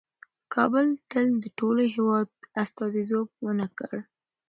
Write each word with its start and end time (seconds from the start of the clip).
کابل 0.53 0.87
تل 1.11 1.27
د 1.43 1.45
ټول 1.59 1.77
هېواد 1.95 2.27
استازیتوب 2.63 3.27
ونه 3.45 3.67
کړ. 3.77 3.91